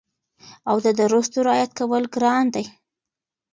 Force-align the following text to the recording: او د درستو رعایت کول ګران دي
او 0.69 0.75
د 0.85 0.87
درستو 1.01 1.37
رعایت 1.47 1.71
کول 1.79 2.03
ګران 2.15 2.45
دي 2.53 2.65